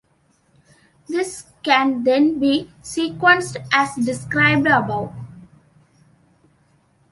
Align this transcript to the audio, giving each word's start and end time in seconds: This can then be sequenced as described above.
This 1.07 1.45
can 1.61 2.03
then 2.03 2.39
be 2.39 2.71
sequenced 2.81 3.55
as 3.71 3.93
described 4.03 4.65
above. 4.65 5.13